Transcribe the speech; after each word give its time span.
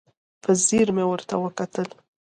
په 0.41 0.51
ځیر 0.65 0.87
مې 0.95 1.03
ورته 1.07 1.35
وکتل. 1.43 1.87